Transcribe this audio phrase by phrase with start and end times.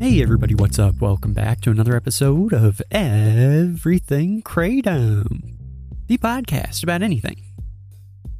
[0.00, 1.02] Hey everybody, what's up?
[1.02, 5.58] Welcome back to another episode of Everything Kratom,
[6.06, 7.42] the podcast about anything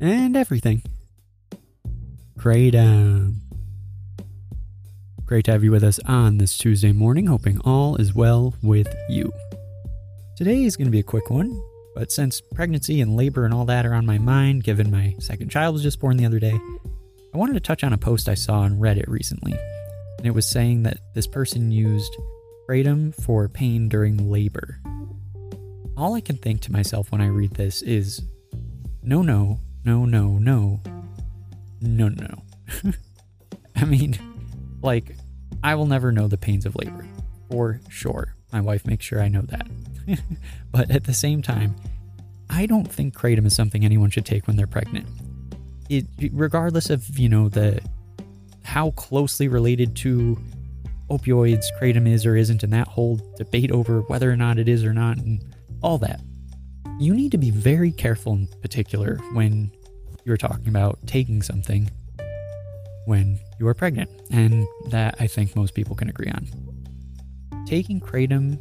[0.00, 0.82] and everything.
[2.38, 3.40] Kratom.
[5.26, 8.96] Great to have you with us on this Tuesday morning, hoping all is well with
[9.10, 9.30] you.
[10.38, 11.62] Today is going to be a quick one,
[11.94, 15.50] but since pregnancy and labor and all that are on my mind, given my second
[15.50, 16.58] child was just born the other day,
[17.34, 19.58] I wanted to touch on a post I saw on Reddit recently
[20.20, 22.14] and it was saying that this person used
[22.68, 24.78] kratom for pain during labor.
[25.96, 28.20] All I can think to myself when I read this is
[29.02, 30.80] no, no, no, no, no,
[31.80, 32.42] no, no.
[33.76, 34.18] I mean,
[34.82, 35.16] like,
[35.62, 37.06] I will never know the pains of labor,
[37.50, 38.34] for sure.
[38.52, 39.68] My wife makes sure I know that.
[40.70, 41.74] but at the same time,
[42.50, 45.06] I don't think kratom is something anyone should take when they're pregnant.
[45.88, 47.80] It, regardless of, you know, the
[48.70, 50.38] how closely related to
[51.10, 54.84] opioids kratom is or isn't, and that whole debate over whether or not it is
[54.84, 55.42] or not, and
[55.82, 56.20] all that.
[57.00, 59.72] You need to be very careful in particular when
[60.24, 61.90] you're talking about taking something
[63.06, 66.46] when you are pregnant, and that I think most people can agree on.
[67.66, 68.56] Taking kratom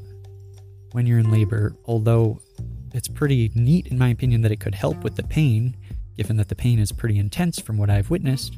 [0.93, 2.41] when you're in labor, although
[2.95, 5.77] it's pretty neat in my opinion that it could help with the pain,
[6.17, 8.55] given that the pain is pretty intense from what I've witnessed,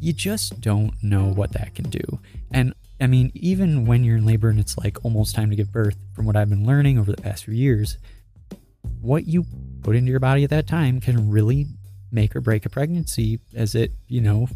[0.00, 2.20] you just don't know what that can do.
[2.52, 5.72] And I mean, even when you're in labor and it's like almost time to give
[5.72, 7.98] birth, from what I've been learning over the past few years,
[9.00, 9.44] what you
[9.82, 11.66] put into your body at that time can really
[12.10, 14.48] make or break a pregnancy as it, you know,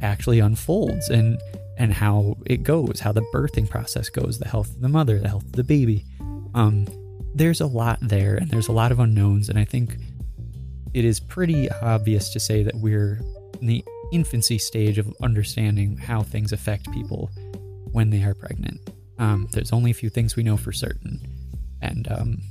[0.00, 1.40] actually unfolds and
[1.76, 5.28] and how it goes, how the birthing process goes, the health of the mother, the
[5.28, 6.04] health of the baby.
[6.54, 6.86] Um,
[7.34, 9.96] there's a lot there and there's a lot of unknowns and I think
[10.94, 13.20] it is pretty obvious to say that we're
[13.60, 17.30] in the infancy stage of understanding how things affect people
[17.92, 18.90] when they are pregnant.
[19.18, 21.20] Um, there's only a few things we know for certain,
[21.80, 22.42] and um,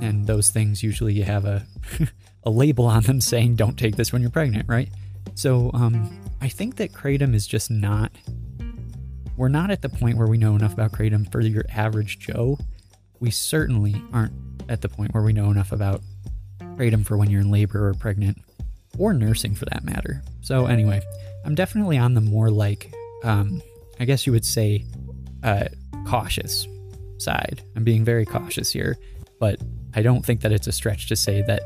[0.00, 1.66] and those things usually have a
[2.44, 4.88] a label on them saying don't take this when you're pregnant, right?
[5.34, 8.12] So um, I think that kratom is just not.
[9.36, 12.58] We're not at the point where we know enough about kratom for your average Joe.
[13.20, 14.32] We certainly aren't
[14.68, 16.02] at the point where we know enough about
[16.60, 18.38] kratom for when you're in labor or pregnant
[18.98, 20.22] or nursing for that matter.
[20.40, 21.02] So, anyway,
[21.44, 23.62] I'm definitely on the more like, um,
[24.00, 24.84] I guess you would say,
[25.42, 25.66] uh,
[26.06, 26.66] cautious
[27.18, 27.62] side.
[27.76, 28.96] I'm being very cautious here,
[29.38, 29.60] but
[29.94, 31.62] I don't think that it's a stretch to say that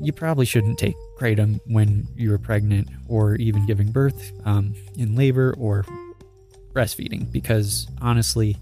[0.00, 5.54] you probably shouldn't take kratom when you're pregnant or even giving birth um, in labor
[5.58, 5.84] or
[6.72, 8.56] breastfeeding because honestly,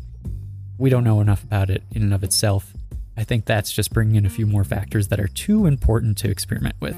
[0.79, 2.73] we don't know enough about it in and of itself
[3.17, 6.31] I think that's just bringing in a few more factors that are too important to
[6.31, 6.97] experiment with.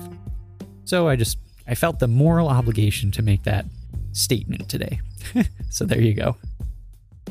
[0.85, 3.67] So I just I felt the moral obligation to make that
[4.13, 5.01] statement today.
[5.71, 6.37] so there you go.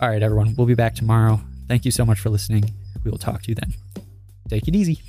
[0.02, 1.42] All right, everyone, we'll be back tomorrow.
[1.68, 2.72] Thank you so much for listening.
[3.04, 3.74] We will talk to you then.
[4.48, 5.02] Take it easy.